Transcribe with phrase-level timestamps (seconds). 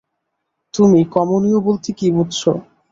[0.73, 2.41] তুমি কমনীয় বলতে কী বুঝচ্ছ?